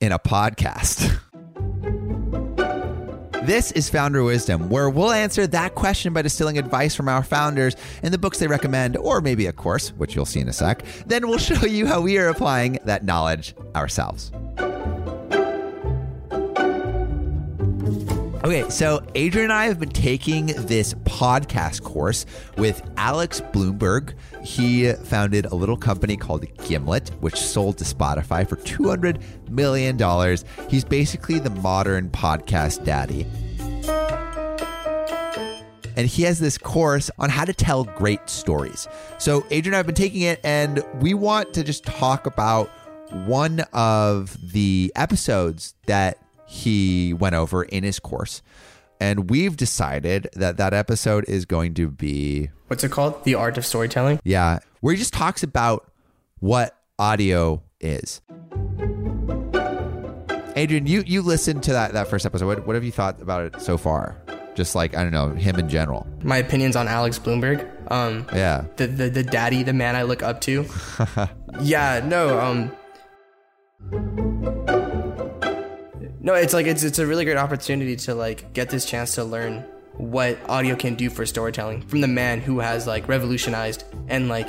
in 0.00 0.12
a 0.12 0.18
podcast? 0.18 1.18
This 3.44 3.72
is 3.72 3.88
Founder 3.88 4.22
Wisdom, 4.22 4.68
where 4.68 4.90
we'll 4.90 5.10
answer 5.10 5.46
that 5.46 5.74
question 5.74 6.12
by 6.12 6.20
distilling 6.20 6.58
advice 6.58 6.94
from 6.94 7.08
our 7.08 7.22
founders 7.22 7.76
in 8.02 8.12
the 8.12 8.18
books 8.18 8.38
they 8.38 8.46
recommend, 8.46 8.96
or 8.98 9.22
maybe 9.22 9.46
a 9.46 9.52
course, 9.52 9.88
which 9.92 10.14
you'll 10.14 10.26
see 10.26 10.40
in 10.40 10.48
a 10.48 10.52
sec. 10.52 10.84
Then 11.06 11.26
we'll 11.28 11.38
show 11.38 11.64
you 11.64 11.86
how 11.86 12.02
we 12.02 12.18
are 12.18 12.28
applying 12.28 12.78
that 12.84 13.04
knowledge 13.04 13.54
ourselves. 13.74 14.30
Okay, 18.48 18.66
so 18.70 19.04
Adrian 19.14 19.50
and 19.50 19.52
I 19.52 19.66
have 19.66 19.78
been 19.78 19.90
taking 19.90 20.46
this 20.46 20.94
podcast 20.94 21.82
course 21.82 22.24
with 22.56 22.80
Alex 22.96 23.42
Blumberg. 23.52 24.14
He 24.42 24.90
founded 24.90 25.44
a 25.44 25.54
little 25.54 25.76
company 25.76 26.16
called 26.16 26.46
Gimlet, 26.66 27.10
which 27.20 27.36
sold 27.36 27.76
to 27.76 27.84
Spotify 27.84 28.48
for 28.48 28.56
$200 28.56 29.50
million. 29.50 29.98
He's 30.70 30.82
basically 30.82 31.38
the 31.38 31.50
modern 31.50 32.08
podcast 32.08 32.86
daddy. 32.86 33.26
And 35.94 36.08
he 36.08 36.22
has 36.22 36.38
this 36.38 36.56
course 36.56 37.10
on 37.18 37.28
how 37.28 37.44
to 37.44 37.52
tell 37.52 37.84
great 37.84 38.30
stories. 38.30 38.88
So, 39.18 39.44
Adrian 39.50 39.66
and 39.66 39.74
I 39.74 39.76
have 39.80 39.86
been 39.86 39.94
taking 39.94 40.22
it, 40.22 40.40
and 40.42 40.82
we 41.02 41.12
want 41.12 41.52
to 41.52 41.62
just 41.62 41.84
talk 41.84 42.24
about 42.24 42.70
one 43.26 43.60
of 43.74 44.38
the 44.54 44.90
episodes 44.96 45.74
that 45.84 46.16
he 46.48 47.12
went 47.12 47.34
over 47.34 47.62
in 47.62 47.84
his 47.84 48.00
course. 48.00 48.42
And 49.00 49.30
we've 49.30 49.56
decided 49.56 50.28
that 50.34 50.56
that 50.56 50.74
episode 50.74 51.24
is 51.28 51.44
going 51.44 51.74
to 51.74 51.88
be 51.88 52.50
What's 52.66 52.82
it 52.82 52.90
called? 52.90 53.22
The 53.24 53.34
Art 53.36 53.56
of 53.56 53.64
Storytelling? 53.64 54.18
yeah, 54.24 54.58
where 54.80 54.92
he 54.92 54.98
just 54.98 55.12
talks 55.12 55.42
about 55.44 55.88
what 56.40 56.76
audio 56.98 57.62
is. 57.80 58.20
Adrian, 60.56 60.86
you 60.88 61.04
you 61.06 61.22
listened 61.22 61.62
to 61.64 61.72
that 61.72 61.92
that 61.92 62.08
first 62.08 62.26
episode. 62.26 62.46
What, 62.46 62.66
what 62.66 62.74
have 62.74 62.82
you 62.82 62.90
thought 62.90 63.22
about 63.22 63.44
it 63.54 63.60
so 63.62 63.78
far? 63.78 64.16
Just 64.56 64.74
like 64.74 64.96
I 64.96 65.04
don't 65.04 65.12
know 65.12 65.28
him 65.30 65.54
in 65.56 65.68
general. 65.68 66.04
My 66.24 66.38
opinions 66.38 66.74
on 66.74 66.88
Alex 66.88 67.18
Blumberg. 67.20 67.64
Um, 67.92 68.26
Yeah. 68.34 68.64
the, 68.76 68.88
the 68.88 69.08
the 69.10 69.22
daddy, 69.22 69.62
the 69.62 69.72
man 69.72 69.94
I 69.94 70.02
look 70.02 70.24
up 70.24 70.40
to. 70.42 70.66
yeah, 71.60 72.00
no, 72.04 72.40
um 72.40 74.27
No, 76.20 76.34
it's 76.34 76.52
like 76.52 76.66
it's 76.66 76.82
it's 76.82 76.98
a 76.98 77.06
really 77.06 77.24
great 77.24 77.36
opportunity 77.36 77.96
to 77.96 78.14
like 78.14 78.52
get 78.52 78.70
this 78.70 78.84
chance 78.84 79.14
to 79.14 79.24
learn 79.24 79.64
what 79.94 80.38
audio 80.48 80.76
can 80.76 80.94
do 80.94 81.10
for 81.10 81.26
storytelling 81.26 81.82
from 81.82 82.00
the 82.00 82.08
man 82.08 82.40
who 82.40 82.60
has 82.60 82.86
like 82.86 83.08
revolutionized 83.08 83.84
and 84.08 84.28
like 84.28 84.48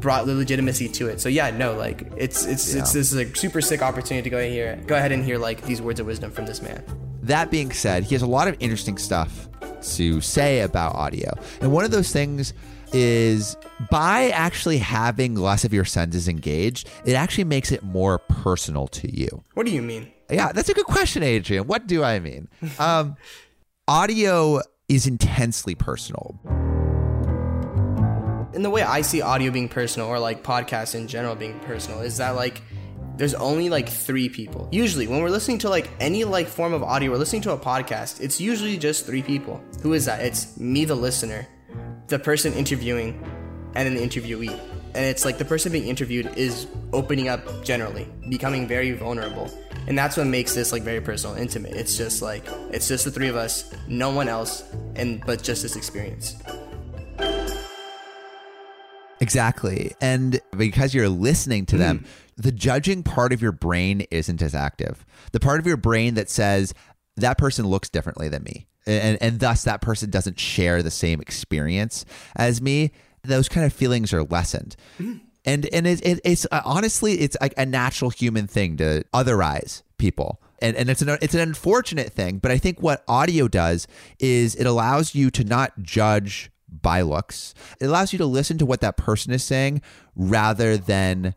brought 0.00 0.26
the 0.26 0.34
legitimacy 0.34 0.88
to 0.88 1.08
it. 1.08 1.20
So 1.20 1.28
yeah, 1.28 1.50
no, 1.50 1.74
like 1.74 2.10
it's 2.16 2.44
it's 2.44 2.74
it's 2.74 2.92
this 2.92 3.12
is 3.12 3.14
a 3.14 3.34
super 3.34 3.60
sick 3.60 3.82
opportunity 3.82 4.22
to 4.22 4.30
go 4.30 4.38
ahead 4.38 4.52
here 4.52 4.80
go 4.86 4.96
ahead 4.96 5.12
and 5.12 5.24
hear 5.24 5.38
like 5.38 5.62
these 5.62 5.82
words 5.82 6.00
of 6.00 6.06
wisdom 6.06 6.30
from 6.30 6.46
this 6.46 6.62
man. 6.62 6.82
That 7.22 7.50
being 7.50 7.72
said, 7.72 8.04
he 8.04 8.14
has 8.14 8.22
a 8.22 8.26
lot 8.26 8.48
of 8.48 8.56
interesting 8.58 8.98
stuff 8.98 9.48
to 9.94 10.20
say 10.20 10.60
about 10.60 10.94
audio. 10.94 11.32
And 11.60 11.72
one 11.72 11.84
of 11.84 11.90
those 11.90 12.12
things 12.12 12.52
is 12.92 13.56
by 13.90 14.30
actually 14.30 14.78
having 14.78 15.34
less 15.34 15.64
of 15.64 15.72
your 15.72 15.84
senses 15.84 16.28
engaged, 16.28 16.88
it 17.04 17.14
actually 17.14 17.44
makes 17.44 17.72
it 17.72 17.82
more 17.82 18.18
personal 18.18 18.86
to 18.88 19.14
you. 19.14 19.42
What 19.54 19.66
do 19.66 19.72
you 19.72 19.82
mean? 19.82 20.10
Yeah, 20.30 20.52
that's 20.52 20.68
a 20.68 20.74
good 20.74 20.86
question, 20.86 21.22
Adrian. 21.22 21.66
What 21.66 21.86
do 21.86 22.02
I 22.02 22.18
mean? 22.20 22.48
Um, 22.78 23.16
audio 23.88 24.60
is 24.88 25.06
intensely 25.06 25.74
personal. 25.74 26.38
in 28.54 28.62
the 28.62 28.70
way 28.70 28.82
I 28.82 29.00
see 29.00 29.22
audio 29.22 29.50
being 29.50 29.68
personal 29.68 30.08
or 30.08 30.18
like 30.18 30.42
podcasts 30.42 30.94
in 30.94 31.08
general 31.08 31.34
being 31.34 31.58
personal 31.60 32.00
is 32.00 32.18
that 32.18 32.30
like 32.36 32.60
there's 33.16 33.34
only 33.34 33.68
like 33.70 33.88
three 33.88 34.28
people. 34.28 34.68
Usually 34.70 35.06
when 35.06 35.22
we're 35.22 35.30
listening 35.30 35.58
to 35.58 35.68
like 35.68 35.90
any 36.00 36.24
like 36.24 36.48
form 36.48 36.72
of 36.72 36.82
audio, 36.82 37.10
we're 37.10 37.18
listening 37.18 37.42
to 37.42 37.52
a 37.52 37.58
podcast, 37.58 38.20
it's 38.20 38.40
usually 38.40 38.76
just 38.76 39.06
three 39.06 39.22
people. 39.22 39.62
Who 39.82 39.92
is 39.94 40.04
that? 40.06 40.20
It's 40.20 40.58
me 40.58 40.84
the 40.84 40.94
listener, 40.94 41.46
the 42.12 42.18
person 42.18 42.52
interviewing, 42.52 43.18
and 43.74 43.86
then 43.86 43.94
the 43.94 44.06
interviewee. 44.06 44.52
And 44.94 45.06
it's 45.06 45.24
like 45.24 45.38
the 45.38 45.46
person 45.46 45.72
being 45.72 45.88
interviewed 45.88 46.30
is 46.36 46.66
opening 46.92 47.28
up 47.28 47.64
generally, 47.64 48.06
becoming 48.28 48.68
very 48.68 48.92
vulnerable. 48.92 49.50
And 49.86 49.96
that's 49.96 50.18
what 50.18 50.26
makes 50.26 50.54
this 50.54 50.72
like 50.72 50.82
very 50.82 51.00
personal, 51.00 51.36
intimate. 51.36 51.72
It's 51.72 51.96
just 51.96 52.20
like 52.20 52.44
it's 52.70 52.86
just 52.86 53.06
the 53.06 53.10
three 53.10 53.28
of 53.28 53.36
us, 53.36 53.72
no 53.88 54.10
one 54.10 54.28
else, 54.28 54.62
and 54.94 55.24
but 55.24 55.42
just 55.42 55.62
this 55.62 55.74
experience. 55.74 56.36
Exactly. 59.20 59.94
And 60.00 60.38
because 60.58 60.92
you're 60.92 61.08
listening 61.08 61.64
to 61.66 61.78
them, 61.78 61.98
hmm. 62.00 62.04
the 62.36 62.52
judging 62.52 63.02
part 63.02 63.32
of 63.32 63.40
your 63.40 63.52
brain 63.52 64.04
isn't 64.10 64.42
as 64.42 64.54
active. 64.54 65.06
The 65.30 65.40
part 65.40 65.60
of 65.60 65.66
your 65.66 65.78
brain 65.78 66.14
that 66.14 66.28
says 66.28 66.74
that 67.16 67.38
person 67.38 67.66
looks 67.66 67.88
differently 67.88 68.28
than 68.28 68.42
me. 68.42 68.66
And, 68.86 69.18
and 69.20 69.40
thus 69.40 69.64
that 69.64 69.80
person 69.80 70.10
doesn't 70.10 70.40
share 70.40 70.82
the 70.82 70.90
same 70.90 71.20
experience 71.20 72.04
as 72.34 72.60
me. 72.60 72.92
Those 73.22 73.48
kind 73.48 73.64
of 73.64 73.72
feelings 73.72 74.12
are 74.12 74.24
lessened. 74.24 74.76
And 75.44 75.68
and 75.72 75.86
it, 75.86 76.04
it, 76.06 76.20
it's 76.24 76.46
uh, 76.50 76.62
honestly 76.64 77.14
it's 77.20 77.36
like 77.40 77.54
a 77.56 77.66
natural 77.66 78.10
human 78.10 78.46
thing 78.46 78.76
to 78.78 79.04
otherize 79.12 79.82
people. 79.98 80.40
And, 80.60 80.76
and 80.76 80.88
it's 80.88 81.02
an 81.02 81.16
it's 81.20 81.34
an 81.34 81.40
unfortunate 81.40 82.12
thing, 82.12 82.38
but 82.38 82.50
I 82.52 82.58
think 82.58 82.80
what 82.80 83.02
audio 83.08 83.48
does 83.48 83.86
is 84.20 84.54
it 84.54 84.66
allows 84.66 85.14
you 85.14 85.30
to 85.32 85.44
not 85.44 85.82
judge 85.82 86.50
by 86.68 87.02
looks. 87.02 87.54
It 87.80 87.86
allows 87.86 88.12
you 88.12 88.18
to 88.18 88.26
listen 88.26 88.58
to 88.58 88.66
what 88.66 88.80
that 88.80 88.96
person 88.96 89.32
is 89.32 89.44
saying 89.44 89.82
rather 90.14 90.76
than 90.76 91.34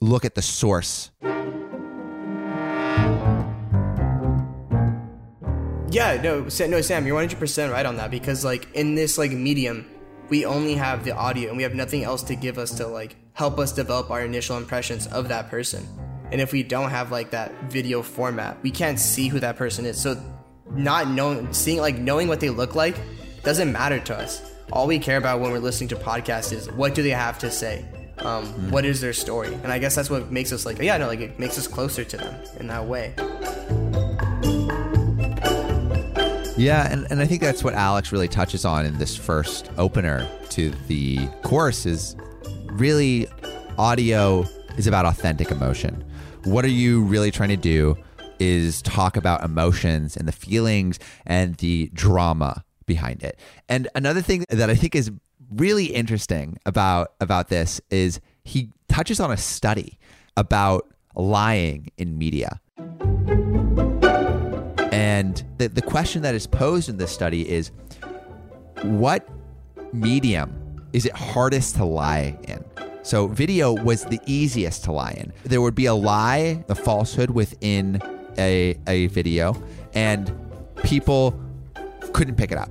look 0.00 0.24
at 0.24 0.34
the 0.34 0.42
source. 0.42 1.10
Yeah, 5.92 6.18
no, 6.22 6.48
Sa- 6.48 6.66
no, 6.68 6.80
Sam, 6.80 7.06
you're 7.06 7.20
100% 7.20 7.70
right 7.70 7.84
on 7.84 7.96
that 7.96 8.10
because 8.10 8.46
like 8.46 8.66
in 8.72 8.94
this 8.94 9.18
like 9.18 9.30
medium, 9.30 9.86
we 10.30 10.46
only 10.46 10.74
have 10.74 11.04
the 11.04 11.14
audio 11.14 11.48
and 11.48 11.56
we 11.58 11.62
have 11.64 11.74
nothing 11.74 12.02
else 12.02 12.22
to 12.24 12.34
give 12.34 12.56
us 12.56 12.70
to 12.78 12.86
like 12.86 13.14
help 13.34 13.58
us 13.58 13.72
develop 13.72 14.10
our 14.10 14.22
initial 14.22 14.56
impressions 14.56 15.06
of 15.08 15.28
that 15.28 15.50
person. 15.50 15.86
And 16.30 16.40
if 16.40 16.50
we 16.50 16.62
don't 16.62 16.88
have 16.88 17.12
like 17.12 17.30
that 17.32 17.52
video 17.64 18.00
format, 18.00 18.56
we 18.62 18.70
can't 18.70 18.98
see 18.98 19.28
who 19.28 19.38
that 19.40 19.56
person 19.56 19.84
is. 19.84 20.00
So 20.00 20.18
not 20.70 21.08
knowing 21.08 21.52
seeing 21.52 21.78
like 21.78 21.98
knowing 21.98 22.26
what 22.26 22.40
they 22.40 22.48
look 22.48 22.74
like 22.74 22.96
doesn't 23.42 23.70
matter 23.70 24.00
to 24.00 24.16
us. 24.16 24.40
All 24.72 24.86
we 24.86 24.98
care 24.98 25.18
about 25.18 25.40
when 25.40 25.52
we're 25.52 25.58
listening 25.58 25.88
to 25.88 25.96
podcasts 25.96 26.54
is 26.54 26.72
what 26.72 26.94
do 26.94 27.02
they 27.02 27.10
have 27.10 27.38
to 27.40 27.50
say? 27.50 27.84
Um, 28.16 28.70
what 28.70 28.86
is 28.86 29.02
their 29.02 29.12
story? 29.12 29.52
And 29.52 29.70
I 29.70 29.78
guess 29.78 29.94
that's 29.94 30.08
what 30.08 30.32
makes 30.32 30.52
us 30.52 30.64
like 30.64 30.78
yeah, 30.78 30.96
no, 30.96 31.06
like 31.06 31.20
it 31.20 31.38
makes 31.38 31.58
us 31.58 31.66
closer 31.66 32.02
to 32.02 32.16
them 32.16 32.34
in 32.58 32.68
that 32.68 32.86
way. 32.86 33.14
Yeah, 36.62 36.86
and, 36.92 37.08
and 37.10 37.20
I 37.20 37.26
think 37.26 37.40
that's 37.40 37.64
what 37.64 37.74
Alex 37.74 38.12
really 38.12 38.28
touches 38.28 38.64
on 38.64 38.86
in 38.86 38.96
this 38.96 39.16
first 39.16 39.68
opener 39.78 40.28
to 40.50 40.70
the 40.86 41.26
course 41.42 41.86
is 41.86 42.14
really 42.70 43.26
audio 43.78 44.46
is 44.78 44.86
about 44.86 45.04
authentic 45.04 45.50
emotion. 45.50 46.04
What 46.44 46.64
are 46.64 46.68
you 46.68 47.02
really 47.02 47.32
trying 47.32 47.48
to 47.48 47.56
do 47.56 47.96
is 48.38 48.80
talk 48.82 49.16
about 49.16 49.42
emotions 49.42 50.16
and 50.16 50.28
the 50.28 50.32
feelings 50.32 51.00
and 51.26 51.56
the 51.56 51.90
drama 51.94 52.62
behind 52.86 53.24
it. 53.24 53.40
And 53.68 53.88
another 53.96 54.22
thing 54.22 54.44
that 54.48 54.70
I 54.70 54.76
think 54.76 54.94
is 54.94 55.10
really 55.56 55.86
interesting 55.86 56.60
about 56.64 57.14
about 57.20 57.48
this 57.48 57.80
is 57.90 58.20
he 58.44 58.70
touches 58.88 59.18
on 59.18 59.32
a 59.32 59.36
study 59.36 59.98
about 60.36 60.88
lying 61.16 61.90
in 61.98 62.16
media. 62.16 62.60
And 65.12 65.44
the, 65.58 65.68
the 65.68 65.82
question 65.82 66.22
that 66.22 66.34
is 66.34 66.46
posed 66.46 66.88
in 66.88 66.96
this 66.96 67.12
study 67.12 67.46
is 67.46 67.70
what 68.82 69.28
medium 69.92 70.50
is 70.94 71.04
it 71.04 71.12
hardest 71.12 71.76
to 71.76 71.84
lie 71.84 72.38
in? 72.44 72.64
So, 73.02 73.26
video 73.26 73.74
was 73.74 74.04
the 74.04 74.20
easiest 74.26 74.84
to 74.84 74.92
lie 74.92 75.14
in. 75.18 75.32
There 75.44 75.60
would 75.60 75.74
be 75.74 75.86
a 75.86 75.94
lie, 75.94 76.64
a 76.68 76.74
falsehood 76.74 77.30
within 77.30 78.00
a, 78.38 78.78
a 78.86 79.08
video, 79.08 79.60
and 79.92 80.32
people 80.82 81.38
couldn't 82.14 82.36
pick 82.36 82.50
it 82.52 82.58
up. 82.58 82.70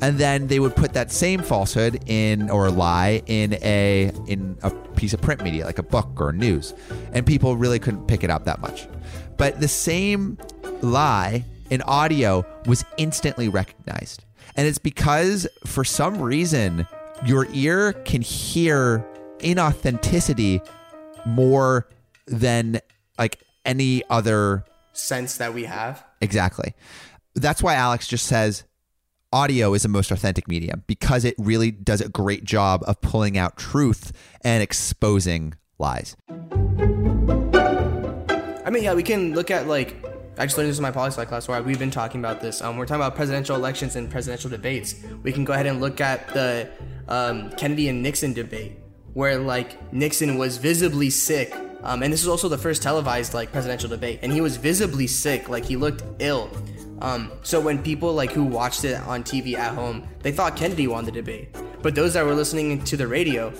and 0.00 0.18
then 0.18 0.46
they 0.48 0.60
would 0.60 0.76
put 0.76 0.92
that 0.92 1.10
same 1.10 1.40
falsehood 1.42 1.94
in 2.06 2.50
or 2.50 2.70
lie 2.70 3.22
in 3.26 3.54
a 3.62 4.12
in 4.26 4.56
a 4.62 4.70
piece 5.00 5.14
of 5.14 5.20
print 5.20 5.42
media 5.42 5.64
like 5.64 5.78
a 5.78 5.88
book 5.96 6.10
or 6.20 6.32
news 6.32 6.74
and 7.14 7.24
people 7.24 7.56
really 7.56 7.78
couldn't 7.78 8.06
pick 8.06 8.24
it 8.26 8.30
up 8.34 8.44
that 8.44 8.60
much 8.60 8.88
but 9.36 9.60
the 9.60 9.68
same 9.68 10.36
lie 10.82 11.44
in 11.74 11.82
audio 11.82 12.46
was 12.66 12.84
instantly 12.96 13.48
recognized 13.48 14.24
and 14.56 14.66
it's 14.66 14.78
because 14.78 15.46
for 15.66 15.84
some 15.84 16.20
reason 16.20 16.86
your 17.26 17.46
ear 17.52 17.92
can 17.92 18.22
hear 18.22 19.04
inauthenticity 19.38 20.66
more 21.26 21.88
than 22.26 22.80
like 23.18 23.42
any 23.64 24.02
other 24.10 24.64
sense 24.92 25.38
that 25.38 25.54
we 25.54 25.64
have. 25.64 26.04
Exactly. 26.20 26.74
That's 27.34 27.62
why 27.62 27.74
Alex 27.74 28.06
just 28.06 28.26
says 28.26 28.64
audio 29.32 29.74
is 29.74 29.82
the 29.82 29.88
most 29.88 30.10
authentic 30.10 30.46
medium 30.46 30.84
because 30.86 31.24
it 31.24 31.34
really 31.38 31.70
does 31.72 32.00
a 32.00 32.08
great 32.08 32.44
job 32.44 32.84
of 32.86 33.00
pulling 33.00 33.36
out 33.36 33.56
truth 33.56 34.12
and 34.42 34.62
exposing 34.62 35.54
lies. 35.78 36.16
I 38.66 38.70
mean, 38.70 38.84
yeah, 38.84 38.94
we 38.94 39.02
can 39.02 39.34
look 39.34 39.50
at 39.50 39.66
like 39.66 40.13
I 40.36 40.46
just 40.46 40.58
learned 40.58 40.70
this 40.70 40.78
in 40.78 40.82
my 40.82 40.90
poli 40.90 41.10
sci 41.10 41.24
class 41.26 41.46
where 41.46 41.62
we've 41.62 41.78
been 41.78 41.92
talking 41.92 42.20
about 42.20 42.40
this. 42.40 42.60
Um, 42.60 42.76
we're 42.76 42.86
talking 42.86 43.02
about 43.02 43.14
presidential 43.14 43.54
elections 43.54 43.94
and 43.94 44.10
presidential 44.10 44.50
debates. 44.50 44.96
We 45.22 45.30
can 45.30 45.44
go 45.44 45.52
ahead 45.52 45.66
and 45.66 45.80
look 45.80 46.00
at 46.00 46.26
the 46.34 46.68
um, 47.08 47.50
Kennedy 47.50 47.88
and 47.88 48.02
Nixon 48.02 48.32
debate, 48.32 48.72
where 49.12 49.38
like 49.38 49.92
Nixon 49.92 50.36
was 50.36 50.56
visibly 50.56 51.10
sick, 51.10 51.54
um, 51.84 52.02
and 52.02 52.12
this 52.12 52.22
was 52.22 52.28
also 52.28 52.48
the 52.48 52.58
first 52.58 52.82
televised 52.82 53.32
like 53.32 53.52
presidential 53.52 53.88
debate, 53.88 54.20
and 54.22 54.32
he 54.32 54.40
was 54.40 54.56
visibly 54.56 55.06
sick, 55.06 55.48
like 55.48 55.64
he 55.64 55.76
looked 55.76 56.02
ill. 56.18 56.50
Um, 57.00 57.30
so 57.42 57.60
when 57.60 57.80
people 57.80 58.12
like 58.12 58.32
who 58.32 58.42
watched 58.42 58.84
it 58.84 59.00
on 59.02 59.22
TV 59.22 59.54
at 59.54 59.74
home, 59.74 60.08
they 60.22 60.32
thought 60.32 60.56
Kennedy 60.56 60.88
won 60.88 61.04
the 61.04 61.12
debate, 61.12 61.54
but 61.80 61.94
those 61.94 62.14
that 62.14 62.24
were 62.24 62.34
listening 62.34 62.82
to 62.84 62.96
the 62.96 63.06
radio, 63.06 63.50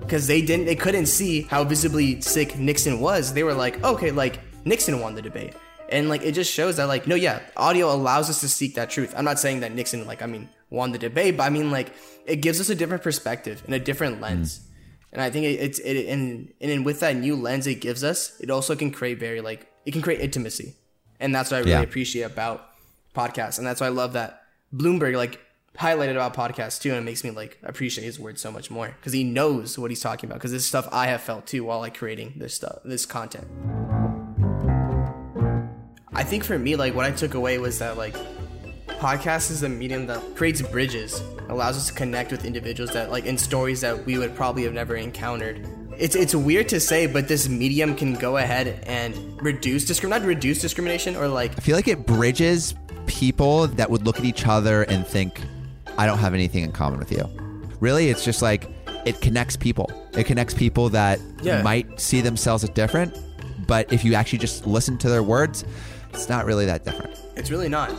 because 0.00 0.26
they 0.26 0.40
didn't, 0.40 0.64
they 0.64 0.76
couldn't 0.76 1.06
see 1.06 1.42
how 1.42 1.62
visibly 1.62 2.22
sick 2.22 2.58
Nixon 2.58 3.00
was, 3.00 3.34
they 3.34 3.42
were 3.42 3.54
like, 3.54 3.84
okay, 3.84 4.10
like 4.12 4.40
Nixon 4.64 4.98
won 5.00 5.14
the 5.14 5.22
debate. 5.22 5.54
And 5.92 6.08
like 6.08 6.22
it 6.22 6.32
just 6.32 6.52
shows 6.52 6.76
that 6.76 6.88
like 6.88 7.06
no 7.06 7.14
yeah, 7.14 7.40
audio 7.56 7.92
allows 7.92 8.30
us 8.30 8.40
to 8.40 8.48
seek 8.48 8.74
that 8.76 8.90
truth. 8.90 9.12
I'm 9.16 9.24
not 9.24 9.38
saying 9.38 9.60
that 9.60 9.72
Nixon 9.72 10.06
like 10.06 10.22
I 10.22 10.26
mean 10.26 10.48
won 10.70 10.92
the 10.92 10.98
debate, 10.98 11.36
but 11.36 11.44
I 11.44 11.50
mean 11.50 11.70
like 11.70 11.92
it 12.26 12.36
gives 12.36 12.60
us 12.60 12.70
a 12.70 12.74
different 12.74 13.02
perspective 13.02 13.62
and 13.66 13.74
a 13.74 13.78
different 13.78 14.20
lens. 14.20 14.58
Mm. 14.58 14.62
And 15.12 15.22
I 15.22 15.30
think 15.30 15.44
it, 15.44 15.60
it's 15.60 15.78
it 15.80 16.08
and 16.08 16.52
and 16.60 16.84
with 16.84 17.00
that 17.00 17.16
new 17.16 17.36
lens 17.36 17.66
it 17.66 17.76
gives 17.76 18.02
us, 18.02 18.40
it 18.40 18.50
also 18.50 18.74
can 18.74 18.90
create 18.90 19.20
very 19.20 19.42
like 19.42 19.70
it 19.84 19.92
can 19.92 20.02
create 20.02 20.20
intimacy. 20.20 20.74
And 21.20 21.34
that's 21.34 21.50
what 21.50 21.58
I 21.58 21.60
really 21.60 21.72
yeah. 21.72 21.82
appreciate 21.82 22.22
about 22.22 22.66
podcasts. 23.14 23.58
And 23.58 23.66
that's 23.66 23.80
why 23.80 23.88
I 23.88 23.90
love 23.90 24.14
that 24.14 24.42
Blumberg 24.74 25.14
like 25.14 25.40
highlighted 25.78 26.12
about 26.12 26.34
podcasts 26.34 26.80
too, 26.80 26.90
and 26.90 26.98
it 26.98 27.04
makes 27.04 27.24
me 27.24 27.30
like 27.30 27.58
appreciate 27.62 28.04
his 28.04 28.18
words 28.18 28.40
so 28.40 28.50
much 28.50 28.70
more 28.70 28.88
because 28.98 29.12
he 29.12 29.24
knows 29.24 29.78
what 29.78 29.90
he's 29.90 30.00
talking 30.00 30.28
about. 30.28 30.38
Because 30.38 30.52
this 30.52 30.66
stuff 30.66 30.88
I 30.90 31.06
have 31.06 31.20
felt 31.20 31.46
too 31.46 31.64
while 31.64 31.80
like 31.80 31.96
creating 31.96 32.34
this 32.36 32.54
stuff, 32.54 32.78
this 32.84 33.06
content. 33.06 33.46
I 36.22 36.24
think 36.24 36.44
for 36.44 36.56
me, 36.56 36.76
like 36.76 36.94
what 36.94 37.04
I 37.04 37.10
took 37.10 37.34
away 37.34 37.58
was 37.58 37.80
that 37.80 37.96
like 37.98 38.14
podcast 38.86 39.50
is 39.50 39.64
a 39.64 39.68
medium 39.68 40.06
that 40.06 40.36
creates 40.36 40.62
bridges, 40.62 41.20
allows 41.48 41.76
us 41.76 41.88
to 41.88 41.92
connect 41.92 42.30
with 42.30 42.44
individuals 42.44 42.92
that 42.92 43.10
like 43.10 43.24
in 43.24 43.36
stories 43.36 43.80
that 43.80 44.06
we 44.06 44.18
would 44.18 44.32
probably 44.36 44.62
have 44.62 44.72
never 44.72 44.94
encountered. 44.94 45.66
It's 45.98 46.14
it's 46.14 46.32
weird 46.32 46.68
to 46.68 46.78
say, 46.78 47.08
but 47.08 47.26
this 47.26 47.48
medium 47.48 47.96
can 47.96 48.14
go 48.14 48.36
ahead 48.36 48.84
and 48.86 49.16
reduce 49.42 49.84
discrimination, 49.84 50.22
not 50.22 50.28
reduce 50.28 50.60
discrimination, 50.60 51.16
or 51.16 51.26
like 51.26 51.58
I 51.58 51.60
feel 51.60 51.74
like 51.74 51.88
it 51.88 52.06
bridges 52.06 52.76
people 53.06 53.66
that 53.66 53.90
would 53.90 54.04
look 54.04 54.20
at 54.20 54.24
each 54.24 54.46
other 54.46 54.84
and 54.84 55.04
think, 55.04 55.40
I 55.98 56.06
don't 56.06 56.18
have 56.18 56.34
anything 56.34 56.62
in 56.62 56.70
common 56.70 57.00
with 57.00 57.10
you. 57.10 57.24
Really, 57.80 58.10
it's 58.10 58.24
just 58.24 58.42
like 58.42 58.70
it 59.04 59.20
connects 59.20 59.56
people. 59.56 59.90
It 60.16 60.26
connects 60.26 60.54
people 60.54 60.88
that 60.90 61.18
yeah. 61.42 61.62
might 61.62 61.98
see 62.00 62.20
themselves 62.20 62.62
as 62.62 62.70
different, 62.70 63.18
but 63.66 63.92
if 63.92 64.04
you 64.04 64.14
actually 64.14 64.38
just 64.38 64.68
listen 64.68 64.98
to 64.98 65.08
their 65.08 65.24
words, 65.24 65.64
it's 66.12 66.28
not 66.28 66.46
really 66.46 66.66
that 66.66 66.84
different. 66.84 67.18
It's 67.36 67.50
really 67.50 67.68
not. 67.68 67.90